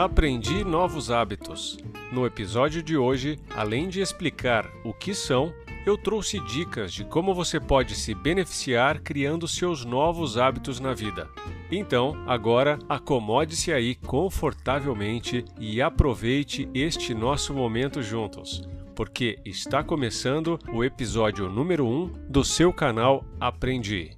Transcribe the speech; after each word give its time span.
Aprendi 0.00 0.64
novos 0.64 1.10
hábitos. 1.10 1.76
No 2.10 2.24
episódio 2.24 2.82
de 2.82 2.96
hoje, 2.96 3.38
além 3.54 3.86
de 3.86 4.00
explicar 4.00 4.66
o 4.82 4.94
que 4.94 5.14
são, 5.14 5.52
eu 5.84 5.98
trouxe 5.98 6.40
dicas 6.46 6.94
de 6.94 7.04
como 7.04 7.34
você 7.34 7.60
pode 7.60 7.94
se 7.94 8.14
beneficiar 8.14 9.00
criando 9.00 9.46
seus 9.46 9.84
novos 9.84 10.38
hábitos 10.38 10.80
na 10.80 10.94
vida. 10.94 11.28
Então, 11.70 12.16
agora 12.26 12.78
acomode-se 12.88 13.74
aí 13.74 13.94
confortavelmente 13.94 15.44
e 15.58 15.82
aproveite 15.82 16.66
este 16.72 17.12
nosso 17.12 17.52
momento 17.52 18.02
juntos, 18.02 18.66
porque 18.96 19.38
está 19.44 19.84
começando 19.84 20.58
o 20.72 20.82
episódio 20.82 21.46
número 21.50 21.86
1 21.86 22.26
do 22.26 22.42
seu 22.42 22.72
canal 22.72 23.22
Aprendi. 23.38 24.16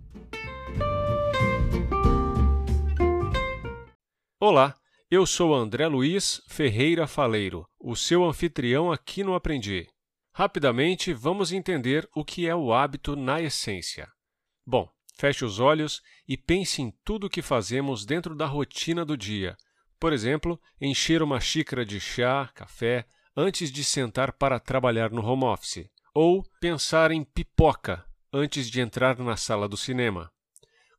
Olá, 4.38 4.76
eu 5.14 5.26
sou 5.26 5.54
André 5.54 5.86
Luiz 5.88 6.40
Ferreira 6.48 7.06
Faleiro, 7.06 7.68
o 7.78 7.94
seu 7.94 8.24
anfitrião 8.24 8.90
aqui 8.90 9.22
no 9.22 9.34
Aprendi. 9.34 9.86
Rapidamente, 10.32 11.12
vamos 11.12 11.52
entender 11.52 12.08
o 12.16 12.24
que 12.24 12.48
é 12.48 12.56
o 12.56 12.72
hábito 12.72 13.14
na 13.14 13.38
essência. 13.38 14.08
Bom, 14.66 14.88
feche 15.18 15.44
os 15.44 15.60
olhos 15.60 16.00
e 16.26 16.34
pense 16.34 16.80
em 16.80 16.90
tudo 17.04 17.26
o 17.26 17.28
que 17.28 17.42
fazemos 17.42 18.06
dentro 18.06 18.34
da 18.34 18.46
rotina 18.46 19.04
do 19.04 19.14
dia. 19.14 19.54
Por 20.00 20.14
exemplo, 20.14 20.58
encher 20.80 21.22
uma 21.22 21.40
xícara 21.40 21.84
de 21.84 22.00
chá, 22.00 22.50
café, 22.54 23.04
antes 23.36 23.70
de 23.70 23.84
sentar 23.84 24.32
para 24.32 24.58
trabalhar 24.58 25.10
no 25.10 25.22
home 25.22 25.44
office, 25.44 25.90
ou 26.14 26.42
pensar 26.58 27.10
em 27.10 27.22
pipoca 27.22 28.02
antes 28.32 28.70
de 28.70 28.80
entrar 28.80 29.18
na 29.18 29.36
sala 29.36 29.68
do 29.68 29.76
cinema. 29.76 30.31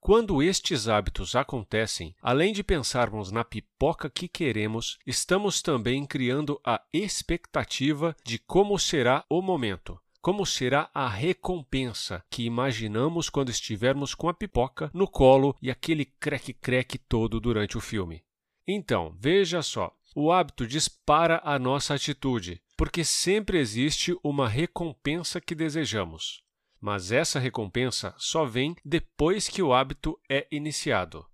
Quando 0.03 0.43
estes 0.43 0.89
hábitos 0.89 1.33
acontecem, 1.33 2.13
além 2.21 2.51
de 2.51 2.61
pensarmos 2.61 3.31
na 3.31 3.41
pipoca 3.41 4.09
que 4.09 4.27
queremos, 4.27 4.99
estamos 5.07 5.61
também 5.61 6.05
criando 6.05 6.59
a 6.61 6.81
expectativa 6.91 8.13
de 8.21 8.37
como 8.37 8.77
será 8.77 9.23
o 9.29 9.41
momento. 9.41 9.97
Como 10.19 10.45
será 10.45 10.91
a 10.93 11.07
recompensa 11.07 12.21
que 12.29 12.43
imaginamos 12.43 13.29
quando 13.29 13.49
estivermos 13.49 14.13
com 14.13 14.27
a 14.27 14.33
pipoca 14.33 14.91
no 14.93 15.07
colo 15.07 15.55
e 15.61 15.71
aquele 15.71 16.03
creque-creque 16.03 16.97
todo 16.97 17.39
durante 17.39 17.77
o 17.77 17.81
filme? 17.81 18.25
Então, 18.67 19.15
veja 19.17 19.61
só: 19.61 19.95
o 20.13 20.33
hábito 20.33 20.67
dispara 20.67 21.39
a 21.45 21.57
nossa 21.57 21.93
atitude, 21.93 22.61
porque 22.75 23.05
sempre 23.05 23.57
existe 23.57 24.13
uma 24.21 24.49
recompensa 24.49 25.39
que 25.39 25.55
desejamos 25.55 26.42
mas 26.83 27.13
essa 27.13 27.39
recompensa 27.39 28.13
só 28.17 28.43
vem 28.43 28.75
depois 28.83 29.47
que 29.47 29.63
o 29.63 29.73
hábito 29.73 30.19
é 30.29 30.45
iniciado. 30.51 31.25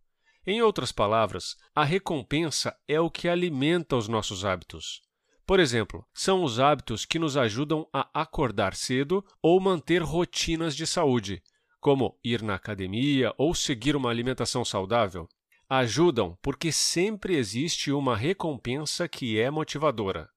Em 0.45 0.61
outras 0.61 0.91
palavras, 0.91 1.57
a 1.73 1.83
recompensa 1.83 2.77
é 2.87 2.99
o 2.99 3.09
que 3.09 3.27
alimenta 3.27 3.95
os 3.95 4.07
nossos 4.07 4.45
hábitos. 4.45 5.01
Por 5.47 5.59
exemplo, 5.59 6.05
são 6.13 6.43
os 6.43 6.59
hábitos 6.59 7.03
que 7.03 7.17
nos 7.17 7.35
ajudam 7.35 7.87
a 7.91 8.07
acordar 8.13 8.75
cedo 8.75 9.25
ou 9.41 9.59
manter 9.59 10.03
rotinas 10.03 10.75
de 10.75 10.85
saúde, 10.85 11.41
como 11.79 12.15
ir 12.23 12.43
na 12.43 12.53
academia 12.53 13.33
ou 13.35 13.55
seguir 13.55 13.95
uma 13.95 14.11
alimentação 14.11 14.63
saudável. 14.63 15.27
Ajudam 15.67 16.37
porque 16.43 16.71
sempre 16.71 17.35
existe 17.35 17.91
uma 17.91 18.15
recompensa 18.15 19.07
que 19.07 19.39
é 19.39 19.49
motivadora. 19.49 20.29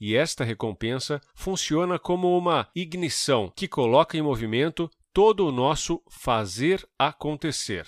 E 0.00 0.14
esta 0.14 0.44
recompensa 0.44 1.20
funciona 1.34 1.98
como 1.98 2.36
uma 2.36 2.68
ignição 2.74 3.52
que 3.54 3.66
coloca 3.66 4.16
em 4.16 4.22
movimento 4.22 4.90
todo 5.12 5.46
o 5.46 5.52
nosso 5.52 6.02
fazer 6.10 6.86
acontecer. 6.98 7.86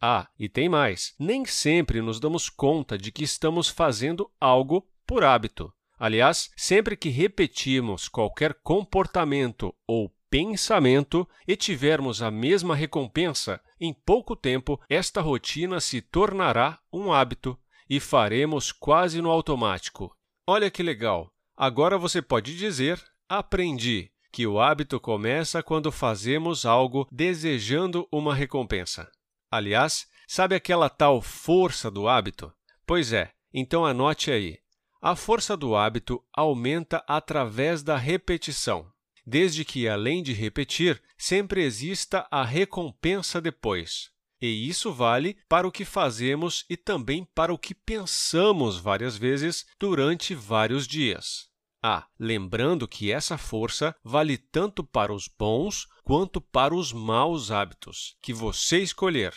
Ah, 0.00 0.28
e 0.38 0.48
tem 0.48 0.68
mais: 0.68 1.14
nem 1.18 1.44
sempre 1.44 2.00
nos 2.00 2.18
damos 2.18 2.48
conta 2.48 2.96
de 2.96 3.12
que 3.12 3.22
estamos 3.22 3.68
fazendo 3.68 4.30
algo 4.40 4.86
por 5.06 5.22
hábito. 5.22 5.72
Aliás, 5.98 6.50
sempre 6.56 6.96
que 6.96 7.10
repetimos 7.10 8.08
qualquer 8.08 8.54
comportamento 8.62 9.74
ou 9.86 10.10
pensamento 10.30 11.28
e 11.46 11.56
tivermos 11.56 12.22
a 12.22 12.30
mesma 12.30 12.74
recompensa, 12.74 13.60
em 13.78 13.92
pouco 13.92 14.34
tempo 14.34 14.80
esta 14.88 15.20
rotina 15.20 15.80
se 15.80 16.00
tornará 16.00 16.78
um 16.90 17.12
hábito 17.12 17.58
e 17.88 18.00
faremos 18.00 18.72
quase 18.72 19.20
no 19.20 19.28
automático. 19.30 20.16
Olha 20.46 20.70
que 20.70 20.82
legal! 20.82 21.30
Agora 21.62 21.98
você 21.98 22.22
pode 22.22 22.56
dizer: 22.56 22.98
aprendi 23.28 24.10
que 24.32 24.46
o 24.46 24.58
hábito 24.58 24.98
começa 24.98 25.62
quando 25.62 25.92
fazemos 25.92 26.64
algo 26.64 27.06
desejando 27.12 28.08
uma 28.10 28.34
recompensa. 28.34 29.12
Aliás, 29.50 30.06
sabe 30.26 30.54
aquela 30.54 30.88
tal 30.88 31.20
força 31.20 31.90
do 31.90 32.08
hábito? 32.08 32.50
Pois 32.86 33.12
é, 33.12 33.32
então 33.52 33.84
anote 33.84 34.30
aí. 34.30 34.56
A 35.02 35.14
força 35.14 35.54
do 35.54 35.76
hábito 35.76 36.24
aumenta 36.32 37.04
através 37.06 37.82
da 37.82 37.98
repetição, 37.98 38.90
desde 39.26 39.62
que, 39.62 39.86
além 39.86 40.22
de 40.22 40.32
repetir, 40.32 41.02
sempre 41.18 41.62
exista 41.62 42.26
a 42.30 42.42
recompensa 42.42 43.38
depois. 43.38 44.08
E 44.40 44.66
isso 44.66 44.94
vale 44.94 45.36
para 45.46 45.68
o 45.68 45.70
que 45.70 45.84
fazemos 45.84 46.64
e 46.70 46.76
também 46.78 47.28
para 47.34 47.52
o 47.52 47.58
que 47.58 47.74
pensamos 47.74 48.78
várias 48.78 49.14
vezes 49.14 49.66
durante 49.78 50.34
vários 50.34 50.86
dias. 50.88 51.49
Ah, 51.82 52.06
lembrando 52.18 52.86
que 52.86 53.10
essa 53.10 53.38
força 53.38 53.96
vale 54.04 54.36
tanto 54.36 54.84
para 54.84 55.12
os 55.12 55.28
bons 55.28 55.86
quanto 56.04 56.40
para 56.40 56.74
os 56.74 56.92
maus 56.92 57.50
hábitos 57.50 58.16
que 58.20 58.34
você 58.34 58.80
escolher. 58.80 59.32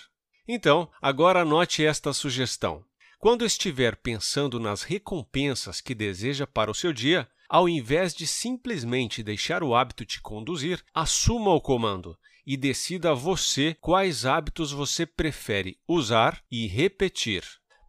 Então, 0.48 0.90
agora 1.02 1.42
anote 1.42 1.86
esta 1.86 2.12
sugestão. 2.12 2.84
Quando 3.18 3.46
estiver 3.46 3.96
pensando 3.96 4.60
nas 4.60 4.84
recompensas 4.84 5.80
que 5.80 5.96
deseja 5.96 6.46
para 6.46 6.70
o 6.70 6.76
seu 6.76 6.92
dia, 6.92 7.30
ao 7.48 7.70
invés 7.70 8.14
de 8.14 8.28
simplesmente 8.28 9.24
deixar 9.24 9.64
o 9.64 9.74
hábito 9.74 10.04
te 10.04 10.20
conduzir, 10.20 10.84
assuma 10.94 11.52
o 11.54 11.62
comando 11.62 12.18
e 12.46 12.58
decida 12.58 13.16
você 13.16 13.78
quais 13.80 14.26
hábitos 14.26 14.74
você 14.74 15.06
prefere 15.06 15.80
usar 15.88 16.44
e 16.52 16.68
repetir. 16.68 17.44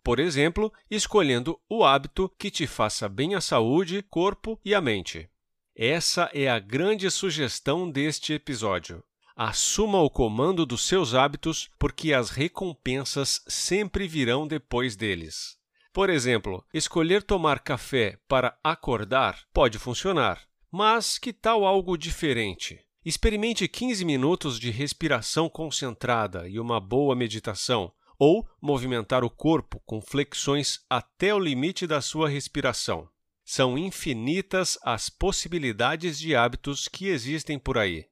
Por 0.04 0.20
exemplo, 0.20 0.70
escolhendo 0.90 1.58
o 1.66 1.82
hábito 1.82 2.30
que 2.38 2.50
te 2.50 2.66
faça 2.66 3.08
bem 3.08 3.34
à 3.34 3.40
saúde, 3.40 4.02
corpo 4.02 4.60
e 4.62 4.74
à 4.74 4.80
mente. 4.80 5.30
Essa 5.74 6.30
é 6.34 6.46
a 6.46 6.58
grande 6.58 7.10
sugestão 7.10 7.90
deste 7.90 8.34
episódio. 8.34 9.02
Assuma 9.34 10.02
o 10.02 10.10
comando 10.10 10.66
dos 10.66 10.86
seus 10.86 11.14
hábitos, 11.14 11.70
porque 11.78 12.12
as 12.12 12.28
recompensas 12.28 13.42
sempre 13.48 14.06
virão 14.06 14.46
depois 14.46 14.94
deles. 14.94 15.56
Por 15.90 16.10
exemplo, 16.10 16.62
escolher 16.72 17.22
tomar 17.22 17.60
café 17.60 18.18
para 18.28 18.58
acordar 18.62 19.40
pode 19.54 19.78
funcionar, 19.78 20.42
mas 20.70 21.18
que 21.18 21.32
tal 21.32 21.64
algo 21.64 21.96
diferente? 21.96 22.78
Experimente 23.02 23.66
15 23.66 24.04
minutos 24.04 24.60
de 24.60 24.70
respiração 24.70 25.48
concentrada 25.48 26.46
e 26.46 26.60
uma 26.60 26.78
boa 26.78 27.16
meditação 27.16 27.90
ou 28.18 28.46
movimentar 28.60 29.24
o 29.24 29.30
corpo 29.30 29.80
com 29.84 30.00
flexões 30.00 30.80
até 30.88 31.34
o 31.34 31.38
limite 31.38 31.86
da 31.86 32.00
sua 32.00 32.28
respiração. 32.28 33.08
São 33.44 33.76
infinitas 33.76 34.78
as 34.82 35.10
possibilidades 35.10 36.18
de 36.18 36.34
hábitos 36.34 36.88
que 36.88 37.08
existem 37.08 37.58
por 37.58 37.76
aí. 37.76 38.06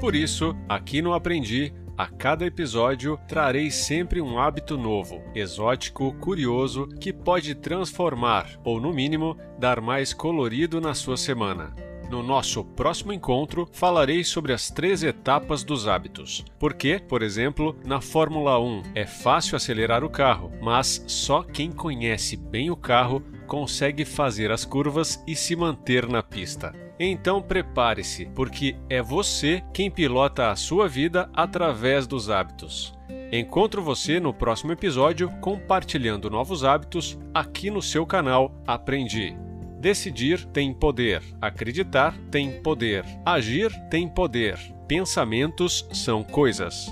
Por 0.00 0.14
isso, 0.14 0.54
aqui 0.68 1.02
no 1.02 1.12
Aprendi, 1.12 1.72
a 1.98 2.06
cada 2.06 2.44
episódio 2.44 3.18
trarei 3.26 3.70
sempre 3.70 4.20
um 4.20 4.38
hábito 4.38 4.76
novo, 4.76 5.22
exótico, 5.34 6.12
curioso, 6.20 6.86
que 7.00 7.10
pode 7.12 7.54
transformar, 7.54 8.60
ou 8.62 8.78
no 8.78 8.92
mínimo, 8.92 9.36
dar 9.58 9.80
mais 9.80 10.12
colorido 10.12 10.78
na 10.78 10.94
sua 10.94 11.16
semana. 11.16 11.74
No 12.10 12.22
nosso 12.22 12.64
próximo 12.64 13.12
encontro, 13.12 13.68
falarei 13.72 14.22
sobre 14.22 14.52
as 14.52 14.70
três 14.70 15.02
etapas 15.02 15.64
dos 15.64 15.88
hábitos. 15.88 16.44
Porque, 16.58 17.00
por 17.00 17.22
exemplo, 17.22 17.76
na 17.84 18.00
Fórmula 18.00 18.60
1 18.60 18.82
é 18.94 19.06
fácil 19.06 19.56
acelerar 19.56 20.04
o 20.04 20.10
carro, 20.10 20.52
mas 20.62 21.04
só 21.08 21.42
quem 21.42 21.72
conhece 21.72 22.36
bem 22.36 22.70
o 22.70 22.76
carro 22.76 23.22
consegue 23.46 24.04
fazer 24.04 24.50
as 24.50 24.64
curvas 24.64 25.22
e 25.26 25.34
se 25.34 25.56
manter 25.56 26.08
na 26.08 26.22
pista. 26.22 26.74
Então 26.98 27.42
prepare-se, 27.42 28.26
porque 28.34 28.76
é 28.88 29.02
você 29.02 29.62
quem 29.74 29.90
pilota 29.90 30.50
a 30.50 30.56
sua 30.56 30.88
vida 30.88 31.28
através 31.34 32.06
dos 32.06 32.30
hábitos. 32.30 32.94
Encontro 33.30 33.82
você 33.82 34.18
no 34.20 34.32
próximo 34.32 34.72
episódio 34.72 35.30
compartilhando 35.40 36.30
novos 36.30 36.64
hábitos 36.64 37.18
aqui 37.34 37.70
no 37.70 37.82
seu 37.82 38.06
canal 38.06 38.54
Aprendi. 38.66 39.45
Decidir 39.78 40.44
tem 40.46 40.72
poder, 40.72 41.22
acreditar 41.40 42.16
tem 42.30 42.62
poder, 42.62 43.04
agir 43.24 43.70
tem 43.90 44.08
poder. 44.08 44.58
Pensamentos 44.88 45.86
são 45.92 46.24
coisas. 46.24 46.86